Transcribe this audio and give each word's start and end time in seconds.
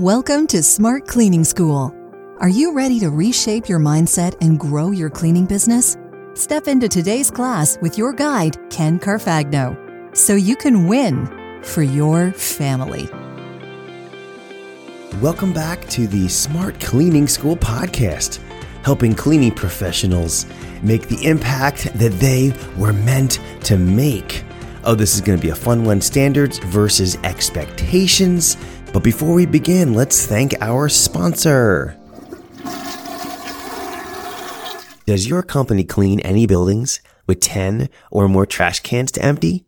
Welcome 0.00 0.46
to 0.46 0.62
Smart 0.62 1.06
Cleaning 1.06 1.44
School. 1.44 1.94
Are 2.38 2.48
you 2.48 2.72
ready 2.72 2.98
to 3.00 3.10
reshape 3.10 3.68
your 3.68 3.78
mindset 3.78 4.34
and 4.40 4.58
grow 4.58 4.92
your 4.92 5.10
cleaning 5.10 5.44
business? 5.44 5.98
Step 6.32 6.68
into 6.68 6.88
today's 6.88 7.30
class 7.30 7.76
with 7.82 7.98
your 7.98 8.14
guide, 8.14 8.56
Ken 8.70 8.98
Carfagno, 8.98 10.16
so 10.16 10.36
you 10.36 10.56
can 10.56 10.88
win 10.88 11.26
for 11.62 11.82
your 11.82 12.32
family. 12.32 13.10
Welcome 15.20 15.52
back 15.52 15.86
to 15.88 16.06
the 16.06 16.28
Smart 16.28 16.80
Cleaning 16.80 17.28
School 17.28 17.58
podcast, 17.58 18.38
helping 18.82 19.14
cleaning 19.14 19.52
professionals 19.52 20.46
make 20.82 21.08
the 21.08 21.26
impact 21.26 21.92
that 21.98 22.12
they 22.12 22.54
were 22.78 22.94
meant 22.94 23.38
to 23.64 23.76
make. 23.76 24.44
Oh, 24.82 24.94
this 24.94 25.14
is 25.14 25.20
going 25.20 25.38
to 25.38 25.42
be 25.42 25.50
a 25.50 25.54
fun 25.54 25.84
one 25.84 26.00
standards 26.00 26.58
versus 26.58 27.16
expectations. 27.16 28.56
But 28.92 29.04
before 29.04 29.34
we 29.34 29.46
begin, 29.46 29.94
let's 29.94 30.26
thank 30.26 30.54
our 30.60 30.88
sponsor. 30.88 31.96
Does 35.06 35.28
your 35.28 35.42
company 35.42 35.84
clean 35.84 36.18
any 36.20 36.46
buildings 36.46 37.00
with 37.26 37.40
10 37.40 37.88
or 38.10 38.28
more 38.28 38.46
trash 38.46 38.80
cans 38.80 39.12
to 39.12 39.22
empty? 39.22 39.64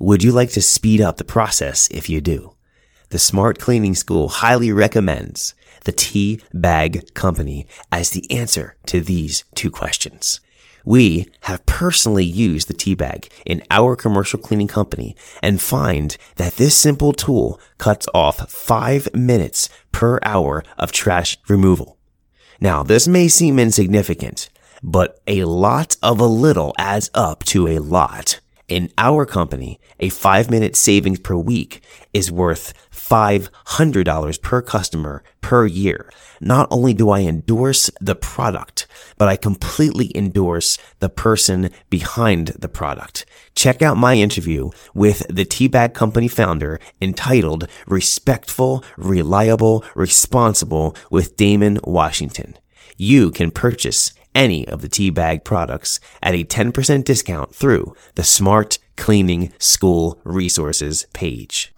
Would 0.00 0.22
you 0.22 0.32
like 0.32 0.50
to 0.52 0.62
speed 0.62 1.00
up 1.02 1.18
the 1.18 1.24
process 1.24 1.88
if 1.90 2.08
you 2.08 2.22
do? 2.22 2.54
The 3.10 3.18
Smart 3.18 3.58
Cleaning 3.58 3.94
School 3.94 4.28
highly 4.28 4.72
recommends 4.72 5.54
the 5.84 5.92
Tea 5.92 6.40
Bag 6.54 7.12
Company 7.12 7.66
as 7.90 8.10
the 8.10 8.30
answer 8.30 8.76
to 8.86 9.02
these 9.02 9.44
two 9.54 9.70
questions. 9.70 10.40
We 10.84 11.28
have 11.42 11.64
personally 11.66 12.24
used 12.24 12.68
the 12.68 12.74
tea 12.74 12.94
bag 12.94 13.28
in 13.46 13.62
our 13.70 13.96
commercial 13.96 14.38
cleaning 14.38 14.68
company 14.68 15.16
and 15.42 15.60
find 15.60 16.16
that 16.36 16.56
this 16.56 16.76
simple 16.76 17.12
tool 17.12 17.60
cuts 17.78 18.06
off 18.14 18.50
five 18.50 19.08
minutes 19.14 19.68
per 19.92 20.18
hour 20.22 20.64
of 20.78 20.92
trash 20.92 21.38
removal. 21.48 21.98
Now, 22.60 22.82
this 22.82 23.08
may 23.08 23.28
seem 23.28 23.58
insignificant, 23.58 24.48
but 24.82 25.20
a 25.26 25.44
lot 25.44 25.96
of 26.02 26.20
a 26.20 26.26
little 26.26 26.74
adds 26.78 27.10
up 27.14 27.44
to 27.44 27.68
a 27.68 27.78
lot. 27.78 28.40
In 28.68 28.90
our 28.96 29.26
company, 29.26 29.78
a 30.00 30.08
five 30.08 30.50
minute 30.50 30.76
savings 30.76 31.18
per 31.18 31.36
week 31.36 31.82
is 32.14 32.32
worth 32.32 32.72
$500 32.90 34.42
per 34.42 34.62
customer 34.62 35.22
per 35.52 35.66
year. 35.66 36.08
Not 36.40 36.66
only 36.70 36.94
do 36.94 37.10
I 37.10 37.20
endorse 37.20 37.90
the 38.00 38.14
product, 38.14 38.86
but 39.18 39.28
I 39.28 39.36
completely 39.36 40.10
endorse 40.14 40.78
the 41.00 41.10
person 41.10 41.68
behind 41.90 42.46
the 42.58 42.70
product. 42.70 43.26
Check 43.54 43.82
out 43.82 43.98
my 43.98 44.14
interview 44.14 44.70
with 44.94 45.26
the 45.28 45.44
Teabag 45.44 45.92
Company 45.92 46.26
founder 46.26 46.80
entitled 47.02 47.68
Respectful, 47.86 48.82
Reliable, 48.96 49.84
Responsible 49.94 50.96
with 51.10 51.36
Damon 51.36 51.78
Washington. 51.84 52.56
You 52.96 53.30
can 53.30 53.50
purchase 53.50 54.14
any 54.34 54.66
of 54.66 54.80
the 54.80 54.88
Teabag 54.88 55.44
products 55.44 56.00
at 56.22 56.34
a 56.34 56.44
10% 56.44 57.04
discount 57.04 57.54
through 57.54 57.94
the 58.14 58.24
Smart 58.24 58.78
Cleaning 58.96 59.52
School 59.58 60.18
Resources 60.24 61.04
page. 61.12 61.74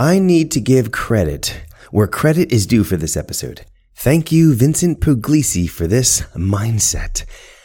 I 0.00 0.20
need 0.20 0.52
to 0.52 0.60
give 0.60 0.92
credit 0.92 1.60
where 1.90 2.06
credit 2.06 2.52
is 2.52 2.68
due 2.68 2.84
for 2.84 2.96
this 2.96 3.16
episode. 3.16 3.64
Thank 3.96 4.30
you, 4.30 4.54
Vincent 4.54 5.00
Puglisi, 5.00 5.68
for 5.68 5.88
this 5.88 6.20
mindset. 6.36 7.24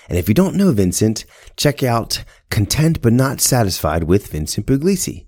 And 0.09 0.17
if 0.17 0.27
you 0.27 0.33
don't 0.33 0.55
know 0.55 0.71
Vincent, 0.71 1.25
check 1.57 1.83
out 1.83 2.23
Content 2.49 3.03
But 3.03 3.13
Not 3.13 3.39
Satisfied 3.39 4.05
with 4.05 4.29
Vincent 4.29 4.65
Puglisi. 4.65 5.27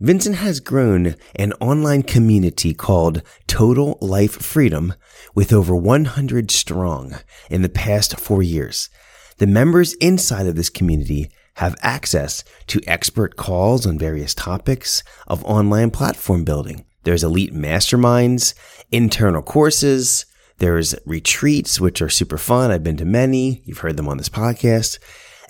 Vincent 0.00 0.34
has 0.38 0.58
grown 0.58 1.14
an 1.36 1.52
online 1.60 2.02
community 2.02 2.74
called 2.74 3.22
Total 3.46 3.96
Life 4.00 4.42
Freedom 4.42 4.94
with 5.36 5.52
over 5.52 5.76
100 5.76 6.50
strong 6.50 7.14
in 7.50 7.62
the 7.62 7.68
past 7.68 8.18
four 8.18 8.42
years. 8.42 8.90
The 9.38 9.46
members 9.46 9.94
inside 10.00 10.48
of 10.48 10.56
this 10.56 10.70
community 10.70 11.30
have 11.56 11.76
access 11.82 12.44
to 12.68 12.80
expert 12.86 13.36
calls 13.36 13.86
on 13.86 13.98
various 13.98 14.34
topics 14.34 15.02
of 15.26 15.44
online 15.44 15.90
platform 15.90 16.44
building. 16.44 16.84
There's 17.04 17.24
elite 17.24 17.52
masterminds, 17.54 18.54
internal 18.90 19.42
courses, 19.42 20.26
there's 20.58 20.94
retreats, 21.04 21.80
which 21.80 22.00
are 22.00 22.08
super 22.08 22.38
fun. 22.38 22.70
I've 22.70 22.82
been 22.82 22.96
to 22.96 23.04
many. 23.04 23.62
You've 23.64 23.78
heard 23.78 23.96
them 23.96 24.08
on 24.08 24.16
this 24.16 24.30
podcast. 24.30 24.98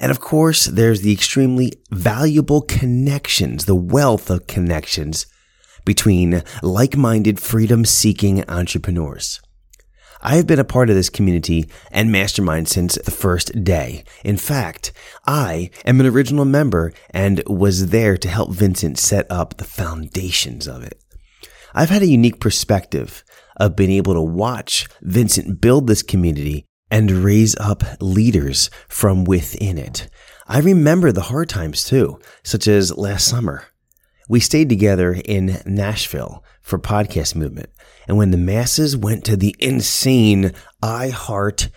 And 0.00 0.10
of 0.10 0.20
course, 0.20 0.66
there's 0.66 1.02
the 1.02 1.12
extremely 1.12 1.72
valuable 1.90 2.60
connections, 2.60 3.64
the 3.64 3.76
wealth 3.76 4.30
of 4.30 4.46
connections 4.46 5.26
between 5.84 6.42
like-minded 6.62 7.38
freedom-seeking 7.40 8.48
entrepreneurs. 8.50 9.40
I 10.22 10.36
have 10.36 10.46
been 10.46 10.58
a 10.58 10.64
part 10.64 10.90
of 10.90 10.96
this 10.96 11.10
community 11.10 11.68
and 11.90 12.10
mastermind 12.10 12.68
since 12.68 12.96
the 12.96 13.10
first 13.10 13.64
day. 13.64 14.04
In 14.24 14.36
fact, 14.36 14.92
I 15.26 15.70
am 15.84 16.00
an 16.00 16.06
original 16.06 16.44
member 16.44 16.92
and 17.10 17.42
was 17.46 17.88
there 17.88 18.16
to 18.16 18.28
help 18.28 18.52
Vincent 18.52 18.98
set 18.98 19.26
up 19.30 19.56
the 19.56 19.64
foundations 19.64 20.66
of 20.66 20.82
it. 20.82 21.00
I've 21.74 21.90
had 21.90 22.02
a 22.02 22.06
unique 22.06 22.40
perspective 22.40 23.22
of 23.56 23.76
being 23.76 23.90
able 23.92 24.14
to 24.14 24.22
watch 24.22 24.88
Vincent 25.02 25.60
build 25.60 25.86
this 25.86 26.02
community 26.02 26.64
and 26.90 27.10
raise 27.10 27.56
up 27.56 27.82
leaders 28.00 28.70
from 28.88 29.24
within 29.24 29.76
it. 29.76 30.08
I 30.46 30.60
remember 30.60 31.12
the 31.12 31.22
hard 31.22 31.48
times 31.48 31.84
too, 31.84 32.20
such 32.42 32.68
as 32.68 32.96
last 32.96 33.26
summer. 33.26 33.64
We 34.28 34.40
stayed 34.40 34.68
together 34.68 35.16
in 35.24 35.62
Nashville 35.64 36.42
for 36.60 36.80
podcast 36.80 37.36
movement. 37.36 37.70
And 38.08 38.16
when 38.16 38.32
the 38.32 38.36
masses 38.36 38.96
went 38.96 39.24
to 39.26 39.36
the 39.36 39.54
insane 39.60 40.52
iHeart 40.82 41.70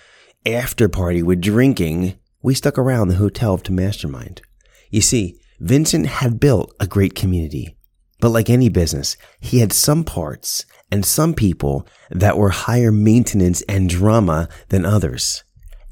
after 0.47 0.89
party 0.89 1.21
with 1.21 1.41
drinking, 1.41 2.17
we 2.41 2.55
stuck 2.55 2.79
around 2.79 3.09
the 3.09 3.15
hotel 3.15 3.59
to 3.59 3.71
mastermind. 3.71 4.41
You 4.89 5.01
see, 5.01 5.39
Vincent 5.59 6.07
had 6.07 6.39
built 6.39 6.73
a 6.79 6.87
great 6.87 7.13
community. 7.13 7.77
But 8.19 8.29
like 8.29 8.49
any 8.49 8.67
business, 8.69 9.15
he 9.39 9.59
had 9.59 9.71
some 9.71 10.03
parts 10.03 10.65
and 10.91 11.05
some 11.05 11.35
people 11.35 11.87
that 12.09 12.37
were 12.37 12.49
higher 12.49 12.91
maintenance 12.91 13.61
and 13.69 13.89
drama 13.89 14.49
than 14.69 14.85
others. 14.85 15.43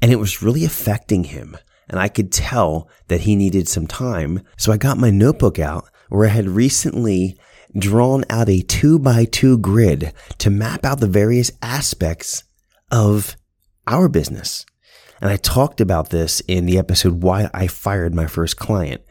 And 0.02 0.10
it 0.10 0.16
was 0.16 0.42
really 0.42 0.64
affecting 0.64 1.24
him. 1.24 1.56
And 1.88 2.00
I 2.00 2.08
could 2.08 2.32
tell 2.32 2.90
that 3.06 3.22
he 3.22 3.36
needed 3.36 3.68
some 3.68 3.86
time. 3.86 4.42
So 4.56 4.72
I 4.72 4.76
got 4.76 4.98
my 4.98 5.10
notebook 5.10 5.58
out 5.58 5.88
where 6.08 6.26
I 6.26 6.32
had 6.32 6.48
recently 6.48 7.38
drawn 7.76 8.24
out 8.30 8.48
a 8.48 8.62
two 8.62 8.98
by 8.98 9.24
two 9.24 9.58
grid 9.58 10.12
to 10.38 10.50
map 10.50 10.84
out 10.84 11.00
the 11.00 11.06
various 11.06 11.50
aspects 11.62 12.44
of 12.90 13.36
our 13.86 14.08
business. 14.08 14.64
And 15.20 15.30
I 15.30 15.36
talked 15.36 15.80
about 15.80 16.10
this 16.10 16.40
in 16.40 16.66
the 16.66 16.78
episode 16.78 17.22
Why 17.22 17.50
I 17.52 17.66
Fired 17.66 18.14
My 18.14 18.26
First 18.26 18.56
Client 18.56 19.02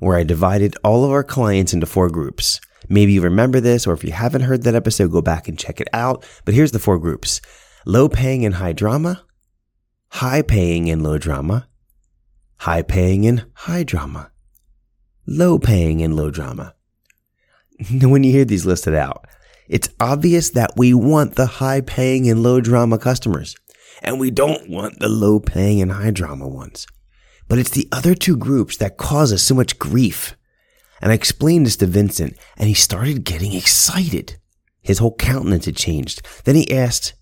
where 0.00 0.16
I 0.16 0.24
divided 0.24 0.76
all 0.84 1.04
of 1.04 1.10
our 1.10 1.24
clients 1.24 1.72
into 1.72 1.86
four 1.86 2.08
groups. 2.08 2.60
Maybe 2.88 3.12
you 3.12 3.20
remember 3.22 3.60
this, 3.60 3.86
or 3.86 3.94
if 3.94 4.04
you 4.04 4.12
haven't 4.12 4.42
heard 4.42 4.62
that 4.62 4.74
episode, 4.74 5.10
go 5.10 5.22
back 5.22 5.48
and 5.48 5.58
check 5.58 5.80
it 5.80 5.88
out. 5.92 6.24
But 6.44 6.54
here's 6.54 6.72
the 6.72 6.78
four 6.78 6.98
groups 6.98 7.40
low 7.84 8.08
paying 8.08 8.44
and 8.44 8.56
high 8.56 8.72
drama, 8.72 9.24
high 10.08 10.42
paying 10.42 10.90
and 10.90 11.02
low 11.02 11.18
drama, 11.18 11.68
high 12.58 12.82
paying 12.82 13.26
and 13.26 13.46
high 13.54 13.82
drama, 13.82 14.30
low 15.26 15.58
paying 15.58 16.02
and 16.02 16.16
low 16.16 16.30
drama. 16.30 16.74
when 18.02 18.24
you 18.24 18.32
hear 18.32 18.44
these 18.44 18.66
listed 18.66 18.94
out, 18.94 19.26
it's 19.68 19.88
obvious 20.00 20.50
that 20.50 20.72
we 20.76 20.94
want 20.94 21.34
the 21.34 21.46
high 21.46 21.80
paying 21.80 22.28
and 22.30 22.42
low 22.42 22.60
drama 22.60 22.98
customers, 22.98 23.56
and 24.02 24.20
we 24.20 24.30
don't 24.30 24.70
want 24.70 25.00
the 25.00 25.08
low 25.08 25.40
paying 25.40 25.82
and 25.82 25.92
high 25.92 26.12
drama 26.12 26.48
ones. 26.48 26.86
But 27.48 27.58
it's 27.58 27.70
the 27.70 27.88
other 27.92 28.14
two 28.14 28.36
groups 28.36 28.76
that 28.76 28.96
cause 28.96 29.32
us 29.32 29.42
so 29.42 29.54
much 29.54 29.78
grief. 29.78 30.36
And 31.00 31.12
I 31.12 31.14
explained 31.14 31.66
this 31.66 31.76
to 31.76 31.86
Vincent, 31.86 32.36
and 32.56 32.68
he 32.68 32.74
started 32.74 33.24
getting 33.24 33.52
excited. 33.52 34.36
His 34.82 34.98
whole 34.98 35.14
countenance 35.16 35.66
had 35.66 35.76
changed. 35.76 36.26
Then 36.44 36.54
he 36.54 36.72
asked, 36.72 37.14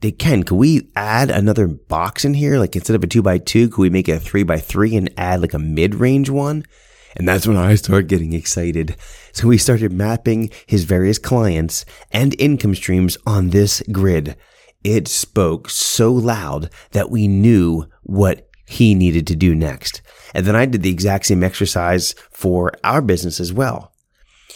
"They 0.00 0.12
Ken, 0.12 0.42
could 0.42 0.56
we 0.56 0.90
add 0.96 1.30
another 1.30 1.66
box 1.68 2.24
in 2.24 2.34
here? 2.34 2.58
Like 2.58 2.74
instead 2.76 2.96
of 2.96 3.04
a 3.04 3.06
two 3.06 3.22
by 3.22 3.38
two, 3.38 3.68
could 3.68 3.80
we 3.80 3.90
make 3.90 4.08
it 4.08 4.16
a 4.16 4.20
three 4.20 4.42
by 4.42 4.58
three 4.58 4.96
and 4.96 5.12
add 5.16 5.40
like 5.40 5.54
a 5.54 5.58
mid 5.58 5.94
range 5.94 6.28
one? 6.28 6.64
And 7.14 7.28
that's 7.28 7.46
when 7.46 7.56
I 7.56 7.74
started 7.76 8.08
getting 8.08 8.32
excited. 8.32 8.96
So 9.32 9.48
we 9.48 9.58
started 9.58 9.92
mapping 9.92 10.50
his 10.66 10.84
various 10.84 11.18
clients 11.18 11.84
and 12.10 12.38
income 12.40 12.74
streams 12.74 13.16
on 13.26 13.50
this 13.50 13.82
grid. 13.92 14.36
It 14.82 15.08
spoke 15.08 15.70
so 15.70 16.12
loud 16.12 16.70
that 16.90 17.10
we 17.10 17.28
knew 17.28 17.86
what 18.02 18.48
he 18.66 18.94
needed 18.94 19.26
to 19.28 19.36
do 19.36 19.54
next. 19.54 20.02
And 20.34 20.46
then 20.46 20.56
I 20.56 20.66
did 20.66 20.82
the 20.82 20.90
exact 20.90 21.26
same 21.26 21.44
exercise 21.44 22.14
for 22.30 22.72
our 22.82 23.00
business 23.00 23.40
as 23.40 23.52
well. 23.52 23.92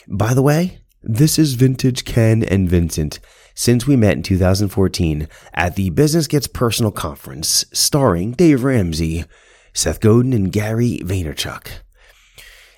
By 0.06 0.34
the 0.34 0.42
way, 0.42 0.80
this 1.02 1.38
is 1.38 1.54
vintage 1.54 2.04
Ken 2.04 2.42
and 2.42 2.68
Vincent 2.68 3.20
since 3.54 3.86
we 3.86 3.96
met 3.96 4.16
in 4.16 4.22
2014 4.22 5.28
at 5.54 5.74
the 5.74 5.90
Business 5.90 6.26
Gets 6.26 6.46
Personal 6.46 6.92
conference 6.92 7.64
starring 7.72 8.32
Dave 8.32 8.64
Ramsey, 8.64 9.24
Seth 9.72 10.00
Godin, 10.00 10.32
and 10.32 10.52
Gary 10.52 11.00
Vaynerchuk. 11.02 11.68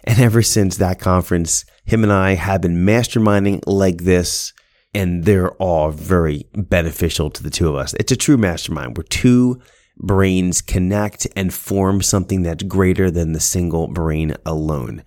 And 0.04 0.18
ever 0.18 0.42
since 0.42 0.76
that 0.76 0.98
conference, 0.98 1.64
him 1.84 2.02
and 2.02 2.12
I 2.12 2.34
have 2.34 2.62
been 2.62 2.86
masterminding 2.86 3.62
like 3.66 4.04
this, 4.04 4.52
and 4.94 5.24
they're 5.24 5.52
all 5.52 5.90
very 5.90 6.46
beneficial 6.54 7.30
to 7.30 7.42
the 7.42 7.50
two 7.50 7.68
of 7.68 7.76
us. 7.76 7.94
It's 7.94 8.12
a 8.12 8.16
true 8.16 8.36
mastermind 8.36 8.96
where 8.96 9.04
two 9.04 9.60
brains 9.98 10.62
connect 10.62 11.26
and 11.36 11.52
form 11.52 12.02
something 12.02 12.42
that's 12.42 12.64
greater 12.64 13.10
than 13.10 13.32
the 13.32 13.40
single 13.40 13.88
brain 13.88 14.34
alone. 14.46 15.04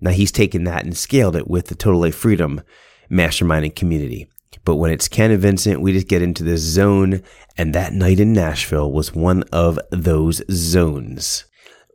Now 0.00 0.10
he's 0.10 0.32
taken 0.32 0.64
that 0.64 0.84
and 0.84 0.96
scaled 0.96 1.36
it 1.36 1.48
with 1.48 1.66
the 1.66 1.74
Total 1.74 2.00
Life 2.00 2.14
Freedom 2.14 2.62
masterminding 3.10 3.76
community. 3.76 4.28
But 4.64 4.76
when 4.76 4.90
it's 4.90 5.08
Ken 5.08 5.30
and 5.30 5.40
Vincent, 5.40 5.80
we 5.80 5.92
just 5.92 6.08
get 6.08 6.22
into 6.22 6.42
this 6.42 6.60
zone. 6.60 7.22
And 7.56 7.74
that 7.74 7.92
night 7.92 8.20
in 8.20 8.32
Nashville 8.32 8.90
was 8.90 9.14
one 9.14 9.42
of 9.52 9.78
those 9.90 10.42
zones. 10.50 11.44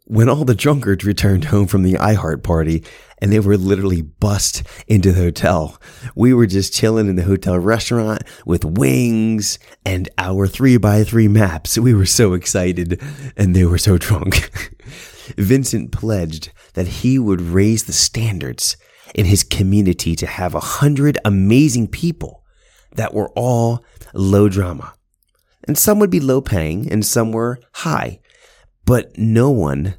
When 0.07 0.29
all 0.29 0.45
the 0.45 0.53
drunkards 0.53 1.03
returned 1.03 1.45
home 1.45 1.65
from 1.65 1.81
the 1.81 1.93
iHeart 1.93 2.43
party 2.43 2.83
and 3.17 3.33
they 3.33 3.39
were 3.39 3.57
literally 3.57 4.03
bust 4.03 4.61
into 4.87 5.11
the 5.11 5.19
hotel, 5.19 5.81
we 6.15 6.31
were 6.31 6.45
just 6.45 6.75
chilling 6.75 7.09
in 7.09 7.15
the 7.15 7.23
hotel 7.23 7.57
restaurant 7.57 8.21
with 8.45 8.63
wings 8.63 9.57
and 9.83 10.07
our 10.19 10.45
three 10.45 10.77
by 10.77 11.03
three 11.03 11.27
maps. 11.27 11.79
We 11.79 11.95
were 11.95 12.05
so 12.05 12.33
excited 12.33 13.01
and 13.35 13.55
they 13.55 13.65
were 13.65 13.79
so 13.79 13.97
drunk. 13.97 14.51
Vincent 15.37 15.91
pledged 15.91 16.51
that 16.75 16.87
he 16.87 17.17
would 17.17 17.41
raise 17.41 17.85
the 17.85 17.93
standards 17.93 18.77
in 19.15 19.25
his 19.25 19.43
community 19.43 20.15
to 20.17 20.27
have 20.27 20.53
a 20.53 20.59
hundred 20.59 21.17
amazing 21.25 21.87
people 21.87 22.43
that 22.91 23.15
were 23.15 23.29
all 23.29 23.83
low 24.13 24.49
drama. 24.49 24.93
And 25.67 25.75
some 25.79 25.97
would 25.97 26.11
be 26.11 26.19
low 26.19 26.41
paying 26.41 26.91
and 26.91 27.03
some 27.03 27.31
were 27.31 27.59
high, 27.73 28.19
but 28.85 29.17
no 29.17 29.49
one 29.49 29.95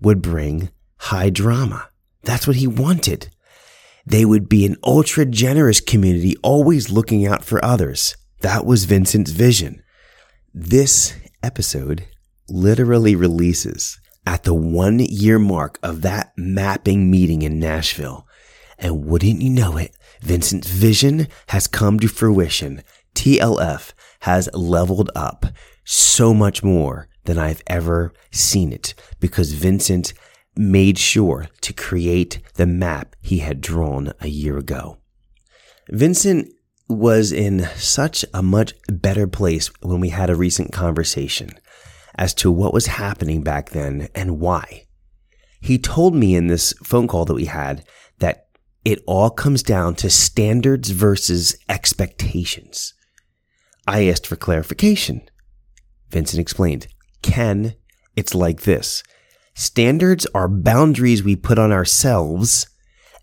would 0.00 0.22
bring 0.22 0.70
high 0.98 1.30
drama. 1.30 1.88
That's 2.22 2.46
what 2.46 2.56
he 2.56 2.66
wanted. 2.66 3.28
They 4.04 4.24
would 4.24 4.48
be 4.48 4.64
an 4.66 4.76
ultra 4.84 5.24
generous 5.24 5.80
community, 5.80 6.36
always 6.42 6.90
looking 6.90 7.26
out 7.26 7.44
for 7.44 7.64
others. 7.64 8.16
That 8.40 8.64
was 8.64 8.84
Vincent's 8.84 9.32
vision. 9.32 9.82
This 10.54 11.14
episode 11.42 12.06
literally 12.48 13.16
releases 13.16 13.98
at 14.26 14.44
the 14.44 14.54
one 14.54 14.98
year 15.00 15.38
mark 15.38 15.78
of 15.82 16.02
that 16.02 16.32
mapping 16.36 17.10
meeting 17.10 17.42
in 17.42 17.58
Nashville. 17.58 18.26
And 18.78 19.06
wouldn't 19.06 19.42
you 19.42 19.50
know 19.50 19.76
it, 19.76 19.96
Vincent's 20.20 20.68
vision 20.68 21.28
has 21.48 21.66
come 21.66 21.98
to 22.00 22.08
fruition. 22.08 22.82
TLF 23.14 23.92
has 24.20 24.48
leveled 24.52 25.10
up 25.14 25.46
so 25.86 26.34
much 26.34 26.62
more 26.62 27.08
than 27.24 27.38
I've 27.38 27.62
ever 27.66 28.12
seen 28.30 28.72
it 28.72 28.94
because 29.20 29.52
Vincent 29.52 30.12
made 30.56 30.98
sure 30.98 31.48
to 31.60 31.72
create 31.72 32.40
the 32.54 32.66
map 32.66 33.14
he 33.20 33.38
had 33.38 33.60
drawn 33.60 34.12
a 34.20 34.28
year 34.28 34.58
ago. 34.58 34.98
Vincent 35.90 36.48
was 36.88 37.32
in 37.32 37.68
such 37.76 38.24
a 38.34 38.42
much 38.42 38.74
better 38.88 39.26
place 39.26 39.68
when 39.80 40.00
we 40.00 40.10
had 40.10 40.30
a 40.30 40.36
recent 40.36 40.72
conversation 40.72 41.50
as 42.16 42.34
to 42.34 42.50
what 42.50 42.74
was 42.74 42.86
happening 42.86 43.42
back 43.42 43.70
then 43.70 44.08
and 44.14 44.40
why. 44.40 44.84
He 45.60 45.78
told 45.78 46.14
me 46.14 46.34
in 46.34 46.46
this 46.46 46.72
phone 46.82 47.06
call 47.08 47.24
that 47.26 47.34
we 47.34 47.46
had 47.46 47.84
that 48.18 48.46
it 48.84 49.02
all 49.06 49.30
comes 49.30 49.62
down 49.62 49.94
to 49.96 50.10
standards 50.10 50.90
versus 50.90 51.56
expectations. 51.68 52.94
I 53.86 54.08
asked 54.08 54.26
for 54.26 54.36
clarification. 54.36 55.22
Vincent 56.10 56.40
explained, 56.40 56.86
Ken, 57.22 57.74
it's 58.14 58.34
like 58.34 58.62
this. 58.62 59.02
Standards 59.54 60.26
are 60.34 60.48
boundaries 60.48 61.22
we 61.22 61.36
put 61.36 61.58
on 61.58 61.72
ourselves 61.72 62.66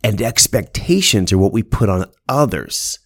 and 0.04 0.22
expectations 0.22 1.32
are 1.32 1.38
what 1.38 1.54
we 1.54 1.64
put 1.64 1.90
on 1.90 2.12
others. 2.28 3.00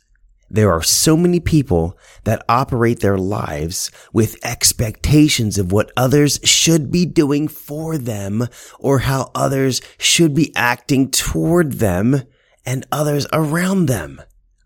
There 0.50 0.72
are 0.72 0.82
so 0.82 1.18
many 1.18 1.40
people 1.40 1.98
that 2.24 2.44
operate 2.48 3.02
their 3.02 3.18
lives 3.18 3.92
with 4.14 4.44
expectations 4.44 5.58
of 5.58 5.72
what 5.72 5.92
others 5.98 6.40
should 6.44 6.90
be 6.90 7.06
doing 7.06 7.48
for 7.50 7.98
them 7.98 8.48
or 8.80 9.00
how 9.00 9.30
others 9.36 9.82
should 9.98 10.34
be 10.34 10.56
acting 10.56 11.12
toward 11.12 11.74
them 11.74 12.24
and 12.66 12.88
others 12.92 13.28
around 13.34 13.88
them. 13.88 14.22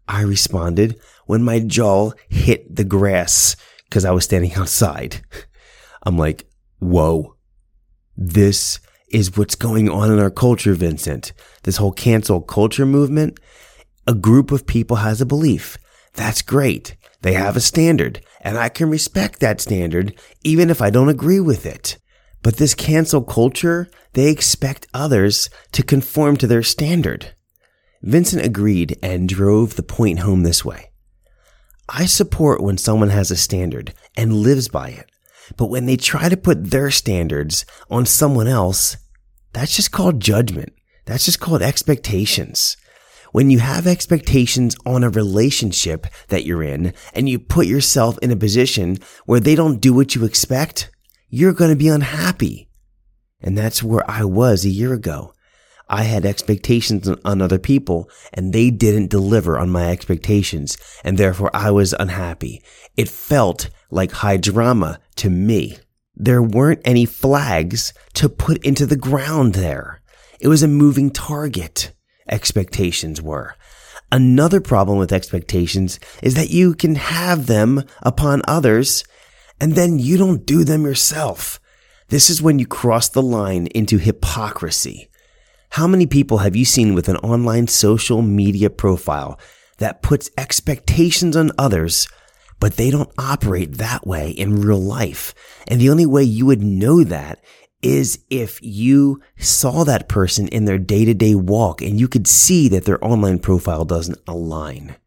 I 0.07 0.21
responded 0.21 0.99
when 1.25 1.41
my 1.43 1.59
jaw 1.59 2.11
hit 2.29 2.75
the 2.75 2.83
grass 2.83 3.55
because 3.91 4.05
I 4.05 4.11
was 4.11 4.23
standing 4.23 4.53
outside. 4.55 5.21
I'm 6.03 6.17
like, 6.17 6.47
whoa, 6.79 7.35
this 8.17 8.79
is 9.11 9.35
what's 9.35 9.55
going 9.55 9.89
on 9.89 10.09
in 10.09 10.19
our 10.19 10.31
culture, 10.31 10.73
Vincent. 10.73 11.33
This 11.63 11.77
whole 11.77 11.91
cancel 11.91 12.41
culture 12.41 12.85
movement 12.85 13.37
a 14.07 14.15
group 14.15 14.51
of 14.51 14.65
people 14.65 14.97
has 14.97 15.21
a 15.21 15.27
belief. 15.27 15.77
That's 16.13 16.41
great. 16.41 16.95
They 17.21 17.33
have 17.33 17.55
a 17.55 17.61
standard 17.61 18.25
and 18.41 18.57
I 18.57 18.67
can 18.67 18.89
respect 18.89 19.39
that 19.39 19.61
standard 19.61 20.19
even 20.43 20.71
if 20.71 20.81
I 20.81 20.89
don't 20.89 21.07
agree 21.07 21.39
with 21.39 21.67
it. 21.67 21.97
But 22.41 22.57
this 22.57 22.73
cancel 22.73 23.21
culture, 23.21 23.87
they 24.13 24.31
expect 24.31 24.87
others 24.91 25.51
to 25.73 25.83
conform 25.83 26.35
to 26.37 26.47
their 26.47 26.63
standard. 26.63 27.35
Vincent 28.01 28.43
agreed 28.43 28.97
and 29.03 29.29
drove 29.29 29.75
the 29.75 29.83
point 29.83 30.19
home 30.19 30.41
this 30.41 30.65
way. 30.65 30.90
I 31.93 32.05
support 32.05 32.61
when 32.61 32.77
someone 32.77 33.09
has 33.09 33.31
a 33.31 33.35
standard 33.35 33.93
and 34.15 34.33
lives 34.33 34.69
by 34.69 34.89
it. 34.89 35.11
But 35.57 35.69
when 35.69 35.87
they 35.87 35.97
try 35.97 36.29
to 36.29 36.37
put 36.37 36.71
their 36.71 36.89
standards 36.89 37.65
on 37.89 38.05
someone 38.05 38.47
else, 38.47 38.95
that's 39.51 39.75
just 39.75 39.91
called 39.91 40.21
judgment. 40.21 40.71
That's 41.05 41.25
just 41.25 41.41
called 41.41 41.61
expectations. 41.61 42.77
When 43.33 43.49
you 43.49 43.59
have 43.59 43.87
expectations 43.87 44.77
on 44.85 45.03
a 45.03 45.09
relationship 45.09 46.07
that 46.29 46.45
you're 46.45 46.63
in 46.63 46.93
and 47.13 47.27
you 47.27 47.39
put 47.39 47.67
yourself 47.67 48.17
in 48.19 48.31
a 48.31 48.37
position 48.37 48.97
where 49.25 49.41
they 49.41 49.55
don't 49.55 49.81
do 49.81 49.93
what 49.93 50.15
you 50.15 50.23
expect, 50.23 50.89
you're 51.27 51.53
going 51.53 51.71
to 51.71 51.75
be 51.75 51.89
unhappy. 51.89 52.69
And 53.41 53.57
that's 53.57 53.83
where 53.83 54.09
I 54.09 54.23
was 54.23 54.63
a 54.63 54.69
year 54.69 54.93
ago. 54.93 55.33
I 55.91 56.03
had 56.03 56.25
expectations 56.25 57.09
on 57.25 57.41
other 57.41 57.59
people 57.59 58.09
and 58.33 58.53
they 58.53 58.69
didn't 58.69 59.09
deliver 59.09 59.59
on 59.59 59.69
my 59.69 59.91
expectations 59.91 60.77
and 61.03 61.17
therefore 61.17 61.51
I 61.53 61.69
was 61.71 61.93
unhappy. 61.99 62.63
It 62.95 63.09
felt 63.09 63.69
like 63.91 64.13
high 64.13 64.37
drama 64.37 65.01
to 65.17 65.29
me. 65.29 65.77
There 66.15 66.41
weren't 66.41 66.79
any 66.85 67.05
flags 67.05 67.93
to 68.13 68.29
put 68.29 68.65
into 68.65 68.85
the 68.85 68.95
ground 68.95 69.53
there. 69.53 70.01
It 70.39 70.47
was 70.47 70.63
a 70.63 70.67
moving 70.69 71.11
target 71.11 71.91
expectations 72.29 73.21
were. 73.21 73.55
Another 74.13 74.61
problem 74.61 74.97
with 74.97 75.11
expectations 75.11 75.99
is 76.23 76.35
that 76.35 76.49
you 76.49 76.73
can 76.73 76.95
have 76.95 77.47
them 77.47 77.83
upon 78.01 78.43
others 78.47 79.03
and 79.59 79.75
then 79.75 79.99
you 79.99 80.17
don't 80.17 80.45
do 80.45 80.63
them 80.63 80.85
yourself. 80.85 81.59
This 82.07 82.29
is 82.29 82.41
when 82.41 82.59
you 82.59 82.65
cross 82.65 83.09
the 83.09 83.21
line 83.21 83.67
into 83.67 83.97
hypocrisy. 83.97 85.10
How 85.71 85.87
many 85.87 86.05
people 86.05 86.39
have 86.39 86.53
you 86.53 86.65
seen 86.65 86.93
with 86.93 87.07
an 87.07 87.15
online 87.17 87.67
social 87.67 88.21
media 88.21 88.69
profile 88.69 89.39
that 89.77 90.01
puts 90.01 90.29
expectations 90.37 91.37
on 91.37 91.53
others, 91.57 92.09
but 92.59 92.75
they 92.75 92.91
don't 92.91 93.09
operate 93.17 93.75
that 93.75 94.05
way 94.05 94.31
in 94.31 94.61
real 94.61 94.81
life? 94.81 95.33
And 95.69 95.79
the 95.79 95.89
only 95.89 96.05
way 96.05 96.23
you 96.23 96.45
would 96.45 96.61
know 96.61 97.05
that 97.05 97.41
is 97.81 98.19
if 98.29 98.59
you 98.61 99.21
saw 99.37 99.85
that 99.85 100.09
person 100.09 100.49
in 100.49 100.65
their 100.65 100.77
day 100.77 101.05
to 101.05 101.13
day 101.13 101.35
walk 101.35 101.81
and 101.81 101.97
you 101.97 102.09
could 102.09 102.27
see 102.27 102.67
that 102.67 102.83
their 102.83 103.03
online 103.03 103.39
profile 103.39 103.85
doesn't 103.85 104.19
align. 104.27 104.97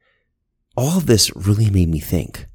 All 0.78 0.96
of 0.96 1.04
this 1.04 1.30
really 1.36 1.68
made 1.68 1.90
me 1.90 2.00
think 2.00 2.46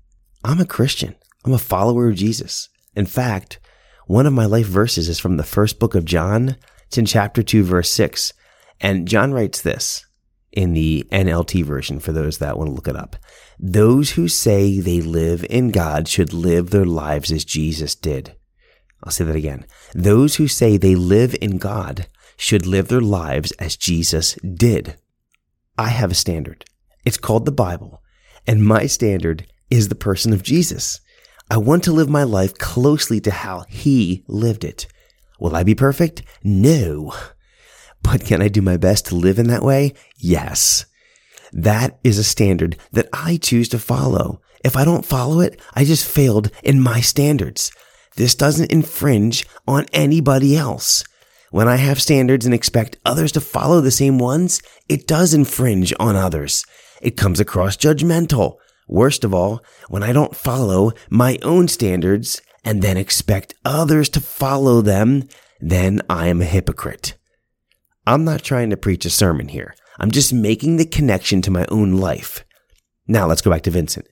I'm 0.44 0.60
a 0.60 0.66
Christian. 0.66 1.16
I'm 1.46 1.54
a 1.54 1.60
follower 1.60 2.10
of 2.10 2.16
Jesus. 2.16 2.70
In 2.96 3.06
fact, 3.06 3.60
one 4.08 4.26
of 4.26 4.34
my 4.34 4.46
life 4.46 4.66
verses 4.66 5.10
is 5.10 5.20
from 5.20 5.38
the 5.38 5.44
first 5.44 5.78
book 5.78 5.94
of 5.94 6.06
John. 6.06 6.56
It's 6.90 6.98
in 6.98 7.06
chapter 7.06 7.44
2, 7.44 7.64
verse 7.64 7.92
6. 7.92 8.34
And 8.82 9.08
John 9.08 9.32
writes 9.32 9.62
this 9.62 10.08
in 10.52 10.74
the 10.74 11.08
NLT 11.12 11.64
version 11.64 12.00
for 12.00 12.12
those 12.12 12.40
that 12.40 12.58
want 12.58 12.70
to 12.70 12.74
look 12.74 12.88
it 12.88 12.96
up. 12.96 13.16
Those 13.60 14.12
who 14.14 14.28
say 14.28 14.80
they 14.80 15.00
live 15.00 15.46
in 15.52 15.70
God 15.70 16.08
should 16.08 16.34
live 16.34 16.72
their 16.72 16.86
lives 16.86 17.32
as 17.32 17.46
Jesus 17.46 17.94
did. 17.94 18.36
I'll 19.04 19.12
say 19.12 19.24
that 19.24 19.36
again. 19.36 19.68
Those 19.94 20.38
who 20.38 20.48
say 20.48 20.78
they 20.78 20.96
live 20.96 21.36
in 21.40 21.60
God 21.60 22.08
should 22.38 22.66
live 22.66 22.88
their 22.88 23.02
lives 23.02 23.52
as 23.60 23.78
Jesus 23.78 24.34
did. 24.36 24.98
I 25.78 25.90
have 25.90 26.10
a 26.10 26.16
standard. 26.16 26.66
It's 27.06 27.18
called 27.18 27.46
the 27.46 27.52
Bible, 27.52 28.02
and 28.48 28.66
my 28.66 28.88
standard 28.88 29.46
is 29.70 29.90
the 29.90 29.96
person 29.96 30.34
of 30.34 30.42
Jesus. 30.42 31.02
I 31.52 31.58
want 31.58 31.84
to 31.84 31.92
live 31.92 32.10
my 32.10 32.24
life 32.24 32.58
closely 32.58 33.20
to 33.22 33.30
how 33.30 33.66
he 33.70 34.24
lived 34.28 34.64
it. 34.64 34.88
Will 35.40 35.56
I 35.56 35.64
be 35.64 35.76
perfect? 35.76 36.24
No. 36.44 37.14
But 38.02 38.26
can 38.26 38.42
I 38.42 38.48
do 38.48 38.62
my 38.62 38.78
best 38.78 39.08
to 39.08 39.16
live 39.16 39.40
in 39.40 39.48
that 39.48 39.64
way? 39.64 39.94
Yes. 40.18 40.86
That 41.52 41.98
is 42.04 42.18
a 42.18 42.24
standard 42.24 42.78
that 42.92 43.10
I 43.14 43.38
choose 43.38 43.70
to 43.70 43.80
follow. 43.80 44.42
If 44.64 44.76
I 44.76 44.86
don't 44.86 45.06
follow 45.06 45.40
it, 45.40 45.60
I 45.74 45.86
just 45.86 46.08
failed 46.08 46.52
in 46.64 46.82
my 46.82 47.02
standards. 47.02 47.72
This 48.16 48.36
doesn't 48.36 48.72
infringe 48.72 49.48
on 49.68 49.86
anybody 49.94 50.56
else. 50.56 51.04
When 51.52 51.68
I 51.68 51.78
have 51.78 52.02
standards 52.02 52.46
and 52.46 52.54
expect 52.54 53.00
others 53.06 53.32
to 53.32 53.42
follow 53.42 53.82
the 53.82 53.92
same 53.92 54.20
ones, 54.20 54.62
it 54.88 55.08
does 55.08 55.34
infringe 55.34 55.94
on 56.00 56.16
others. 56.16 56.66
It 57.02 57.18
comes 57.18 57.40
across 57.40 57.78
judgmental. 57.78 58.58
Worst 58.88 59.24
of 59.24 59.34
all, 59.34 59.64
when 59.88 60.04
I 60.04 60.12
don't 60.14 60.36
follow 60.36 60.92
my 61.10 61.40
own 61.42 61.68
standards 61.68 62.42
and 62.64 62.82
then 62.82 62.98
expect 62.98 63.54
others 63.66 64.10
to 64.10 64.20
follow 64.20 64.82
them, 64.82 65.28
then 65.60 66.02
I 66.10 66.28
am 66.28 66.42
a 66.42 66.46
hypocrite. 66.46 67.16
I'm 68.06 68.24
not 68.24 68.44
trying 68.44 68.70
to 68.72 68.78
preach 68.78 69.06
a 69.06 69.10
sermon 69.10 69.50
here. 69.50 69.76
I'm 70.00 70.12
just 70.12 70.34
making 70.34 70.78
the 70.78 70.86
connection 70.86 71.42
to 71.44 71.52
my 71.52 71.66
own 71.70 71.98
life. 71.98 72.46
Now 73.08 73.28
let's 73.28 73.42
go 73.42 73.52
back 73.52 73.64
to 73.64 73.72
Vincent. 73.72 74.08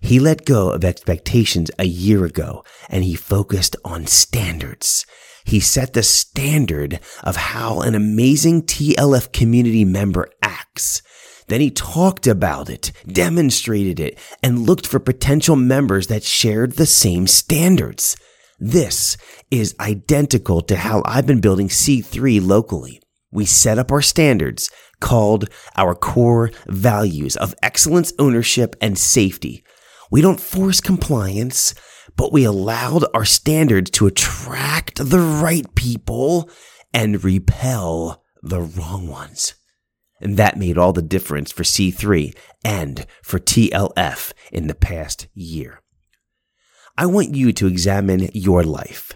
He 0.00 0.18
let 0.18 0.44
go 0.44 0.70
of 0.70 0.84
expectations 0.84 1.70
a 1.78 1.84
year 1.84 2.24
ago 2.24 2.64
and 2.88 3.04
he 3.04 3.14
focused 3.14 3.76
on 3.84 4.06
standards. 4.06 5.04
He 5.44 5.60
set 5.60 5.94
the 5.94 6.02
standard 6.02 7.00
of 7.22 7.36
how 7.36 7.80
an 7.80 7.94
amazing 7.94 8.62
TLF 8.62 9.32
community 9.32 9.84
member 9.84 10.28
acts. 10.42 11.02
Then 11.50 11.60
he 11.60 11.72
talked 11.72 12.28
about 12.28 12.70
it, 12.70 12.92
demonstrated 13.08 13.98
it, 13.98 14.16
and 14.40 14.66
looked 14.68 14.86
for 14.86 15.00
potential 15.00 15.56
members 15.56 16.06
that 16.06 16.22
shared 16.22 16.72
the 16.72 16.86
same 16.86 17.26
standards. 17.26 18.16
This 18.60 19.16
is 19.50 19.74
identical 19.80 20.60
to 20.62 20.76
how 20.76 21.02
I've 21.04 21.26
been 21.26 21.40
building 21.40 21.66
C3 21.66 22.40
locally. 22.40 23.02
We 23.32 23.46
set 23.46 23.80
up 23.80 23.90
our 23.90 24.00
standards 24.00 24.70
called 25.00 25.50
our 25.76 25.96
core 25.96 26.52
values 26.68 27.36
of 27.36 27.56
excellence, 27.64 28.12
ownership, 28.16 28.76
and 28.80 28.96
safety. 28.96 29.64
We 30.08 30.20
don't 30.20 30.40
force 30.40 30.80
compliance, 30.80 31.74
but 32.14 32.32
we 32.32 32.44
allowed 32.44 33.06
our 33.12 33.24
standards 33.24 33.90
to 33.92 34.06
attract 34.06 34.98
the 34.98 35.18
right 35.18 35.66
people 35.74 36.48
and 36.94 37.24
repel 37.24 38.22
the 38.40 38.60
wrong 38.60 39.08
ones. 39.08 39.54
And 40.20 40.36
that 40.36 40.58
made 40.58 40.76
all 40.76 40.92
the 40.92 41.02
difference 41.02 41.50
for 41.50 41.62
C3 41.62 42.36
and 42.64 43.06
for 43.22 43.38
TLF 43.38 44.32
in 44.52 44.66
the 44.66 44.74
past 44.74 45.28
year. 45.34 45.80
I 46.96 47.06
want 47.06 47.34
you 47.34 47.52
to 47.54 47.66
examine 47.66 48.28
your 48.34 48.62
life. 48.62 49.12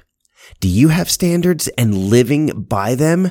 Do 0.61 0.69
you 0.69 0.89
have 0.89 1.11
standards 1.11 1.69
and 1.77 1.95
living 1.95 2.63
by 2.63 2.95
them? 2.95 3.31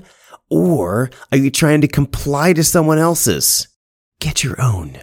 Or 0.50 1.10
are 1.32 1.38
you 1.38 1.50
trying 1.50 1.82
to 1.82 1.88
comply 1.88 2.54
to 2.54 2.64
someone 2.64 3.00
else's? 3.00 3.68
Get 4.20 4.44
your 4.44 4.62
own. 4.62 5.00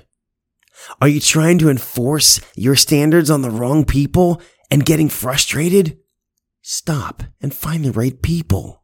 Are 1.01 1.09
you 1.09 1.21
trying 1.21 1.59
to 1.59 1.69
enforce 1.69 2.41
your 2.57 2.77
standards 2.77 3.31
on 3.31 3.43
the 3.43 3.51
wrong 3.51 3.85
people 3.85 4.41
and 4.71 4.87
getting 4.87 5.09
frustrated? 5.09 5.99
Stop 6.63 7.23
and 7.41 7.55
find 7.55 7.85
the 7.85 7.93
right 7.93 8.21
people. 8.23 8.80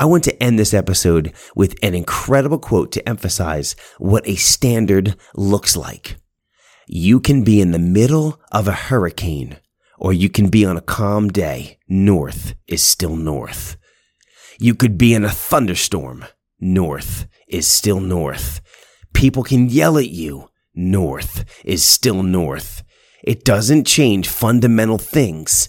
I 0.00 0.06
want 0.06 0.24
to 0.24 0.42
end 0.42 0.58
this 0.58 0.72
episode 0.72 1.34
with 1.54 1.76
an 1.82 1.94
incredible 1.94 2.58
quote 2.58 2.90
to 2.92 3.06
emphasize 3.06 3.76
what 3.98 4.26
a 4.26 4.34
standard 4.34 5.14
looks 5.36 5.76
like. 5.76 6.16
You 6.86 7.20
can 7.20 7.44
be 7.44 7.60
in 7.60 7.72
the 7.72 7.78
middle 7.78 8.40
of 8.50 8.66
a 8.66 8.72
hurricane 8.72 9.58
or 9.98 10.14
you 10.14 10.30
can 10.30 10.48
be 10.48 10.64
on 10.64 10.78
a 10.78 10.80
calm 10.80 11.28
day. 11.28 11.78
North 11.86 12.54
is 12.66 12.82
still 12.82 13.14
north. 13.14 13.76
You 14.58 14.74
could 14.74 14.96
be 14.96 15.12
in 15.12 15.22
a 15.22 15.28
thunderstorm. 15.28 16.24
North 16.58 17.26
is 17.46 17.66
still 17.66 18.00
north. 18.00 18.62
People 19.12 19.42
can 19.42 19.68
yell 19.68 19.98
at 19.98 20.08
you. 20.08 20.48
North 20.74 21.44
is 21.62 21.84
still 21.84 22.22
north. 22.22 22.82
It 23.22 23.44
doesn't 23.44 23.86
change 23.86 24.30
fundamental 24.30 24.96
things. 24.96 25.68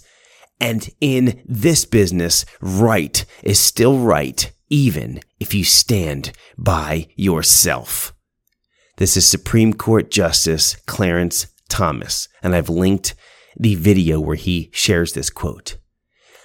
And 0.62 0.88
in 1.00 1.42
this 1.44 1.84
business, 1.84 2.46
right 2.60 3.24
is 3.42 3.58
still 3.58 3.98
right, 3.98 4.52
even 4.70 5.20
if 5.40 5.54
you 5.54 5.64
stand 5.64 6.30
by 6.56 7.08
yourself. 7.16 8.14
This 8.96 9.16
is 9.16 9.26
Supreme 9.26 9.72
Court 9.72 10.08
Justice 10.08 10.76
Clarence 10.86 11.48
Thomas, 11.68 12.28
and 12.44 12.54
I've 12.54 12.68
linked 12.68 13.16
the 13.56 13.74
video 13.74 14.20
where 14.20 14.36
he 14.36 14.70
shares 14.72 15.14
this 15.14 15.30
quote. 15.30 15.78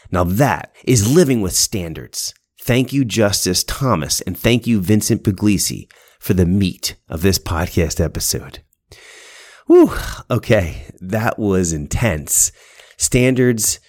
Now 0.09 0.24
that 0.24 0.75
is 0.83 1.13
living 1.13 1.41
with 1.41 1.53
standards. 1.53 2.33
Thank 2.59 2.91
you, 2.91 3.05
Justice 3.05 3.63
Thomas, 3.63 4.21
and 4.21 4.36
thank 4.36 4.65
you, 4.65 4.81
Vincent 4.81 5.24
Puglisi, 5.24 5.91
for 6.19 6.33
the 6.33 6.47
meat 6.47 6.95
of 7.07 7.21
this 7.21 7.38
podcast 7.38 8.03
episode. 8.03 8.63
Whew, 9.67 9.91
okay, 10.31 10.88
that 11.01 11.38
was 11.38 11.71
intense. 11.71 12.51
Standards 12.97 13.79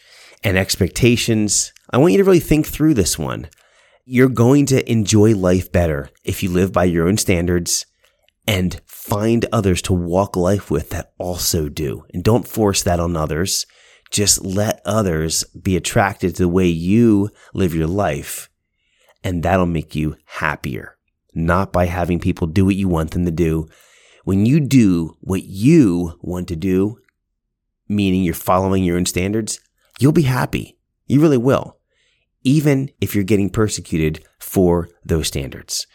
and 0.42 0.56
expectations. 0.56 1.72
I 1.90 1.98
want 1.98 2.12
you 2.12 2.18
to 2.18 2.24
really 2.24 2.40
think 2.40 2.66
through 2.66 2.94
this 2.94 3.18
one. 3.18 3.48
You're 4.04 4.28
going 4.28 4.66
to 4.66 4.90
enjoy 4.90 5.34
life 5.34 5.70
better 5.70 6.10
if 6.24 6.42
you 6.42 6.50
live 6.50 6.72
by 6.72 6.84
your 6.84 7.06
own 7.08 7.18
standards 7.18 7.84
and 8.46 8.80
find 8.86 9.44
others 9.52 9.82
to 9.82 9.92
walk 9.92 10.36
life 10.36 10.70
with 10.70 10.90
that 10.90 11.12
also 11.18 11.68
do. 11.68 12.04
And 12.14 12.24
don't 12.24 12.48
force 12.48 12.82
that 12.82 13.00
on 13.00 13.16
others. 13.16 13.66
Just 14.10 14.42
let 14.42 14.80
others 14.86 15.44
be 15.44 15.76
attracted 15.76 16.36
to 16.36 16.42
the 16.42 16.48
way 16.48 16.66
you 16.66 17.28
live 17.52 17.74
your 17.74 17.86
life. 17.86 18.48
And 19.22 19.42
that'll 19.42 19.66
make 19.66 19.94
you 19.94 20.16
happier 20.24 20.98
not 21.38 21.72
by 21.72 21.86
having 21.86 22.18
people 22.18 22.46
do 22.46 22.64
what 22.64 22.74
you 22.76 22.88
want 22.88 23.12
them 23.12 23.24
to 23.24 23.30
do. 23.30 23.68
When 24.24 24.44
you 24.44 24.60
do 24.60 25.16
what 25.20 25.44
you 25.44 26.18
want 26.20 26.48
to 26.48 26.56
do, 26.56 26.98
meaning 27.88 28.22
you're 28.22 28.34
following 28.34 28.84
your 28.84 28.96
own 28.96 29.06
standards, 29.06 29.60
you'll 29.98 30.12
be 30.12 30.22
happy. 30.22 30.78
You 31.06 31.20
really 31.20 31.38
will, 31.38 31.78
even 32.42 32.90
if 33.00 33.14
you're 33.14 33.24
getting 33.24 33.50
persecuted 33.50 34.24
for 34.38 34.88
those 35.04 35.28
standards. 35.28 35.86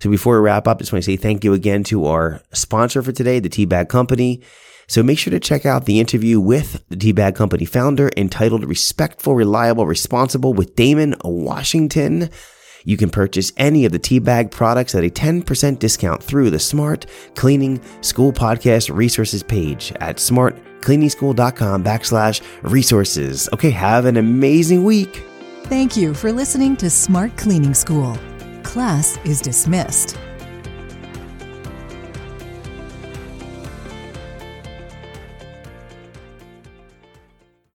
So 0.00 0.08
before 0.08 0.34
we 0.34 0.46
wrap 0.46 0.66
up, 0.66 0.78
I 0.78 0.80
just 0.80 0.92
want 0.92 1.04
to 1.04 1.10
say 1.10 1.16
thank 1.16 1.44
you 1.44 1.52
again 1.52 1.84
to 1.84 2.06
our 2.06 2.40
sponsor 2.52 3.02
for 3.02 3.12
today, 3.12 3.38
the 3.38 3.50
Teabag 3.50 3.88
Company. 3.88 4.42
So 4.88 5.02
make 5.02 5.18
sure 5.18 5.30
to 5.30 5.38
check 5.38 5.66
out 5.66 5.84
the 5.84 6.00
interview 6.00 6.40
with 6.40 6.82
the 6.88 6.96
Teabag 6.96 7.36
Company 7.36 7.64
founder 7.64 8.10
entitled 8.16 8.64
Respectful, 8.64 9.34
Reliable, 9.34 9.86
Responsible 9.86 10.54
with 10.54 10.74
Damon 10.74 11.14
Washington. 11.22 12.30
You 12.84 12.96
can 12.96 13.10
purchase 13.10 13.52
any 13.56 13.84
of 13.84 13.92
the 13.92 13.98
Teabag 13.98 14.50
products 14.50 14.94
at 14.94 15.04
a 15.04 15.10
10% 15.10 15.78
discount 15.78 16.22
through 16.22 16.50
the 16.50 16.58
Smart 16.58 17.06
Cleaning 17.34 17.80
School 18.00 18.32
Podcast 18.32 18.94
resources 18.94 19.42
page 19.42 19.92
at 20.00 20.18
smartcleaningschool.com 20.80 21.84
backslash 21.84 22.42
resources. 22.62 23.48
Okay, 23.52 23.70
have 23.70 24.04
an 24.04 24.16
amazing 24.16 24.84
week. 24.84 25.24
Thank 25.64 25.96
you 25.96 26.14
for 26.14 26.32
listening 26.32 26.76
to 26.78 26.90
Smart 26.90 27.36
Cleaning 27.36 27.74
School. 27.74 28.18
Class 28.62 29.18
is 29.24 29.40
dismissed. 29.40 30.18